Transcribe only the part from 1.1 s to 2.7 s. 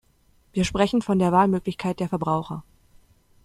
der Wahlmöglichkeit der Verbraucher.